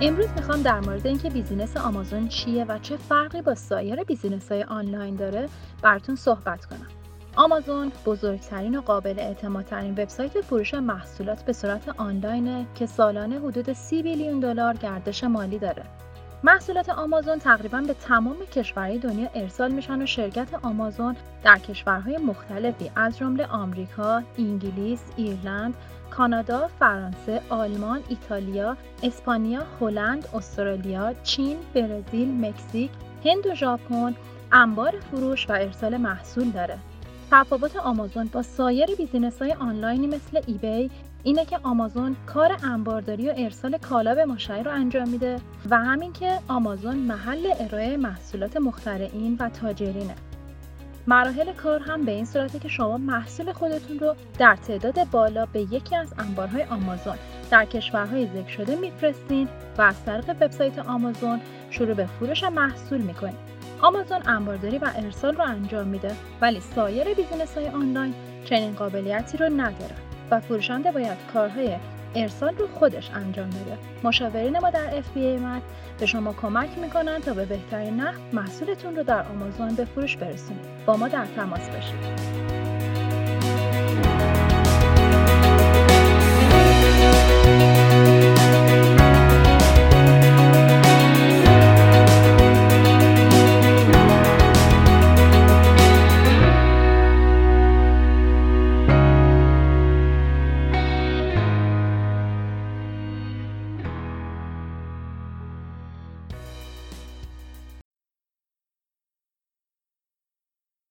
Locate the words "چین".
31.22-31.56